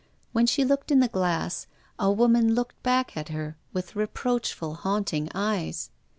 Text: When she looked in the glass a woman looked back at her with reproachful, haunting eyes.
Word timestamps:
When 0.31 0.47
she 0.47 0.65
looked 0.65 0.89
in 0.89 0.99
the 0.99 1.07
glass 1.07 1.67
a 1.99 2.11
woman 2.11 2.55
looked 2.55 2.81
back 2.81 3.15
at 3.15 3.29
her 3.29 3.55
with 3.71 3.95
reproachful, 3.95 4.73
haunting 4.77 5.29
eyes. 5.35 5.91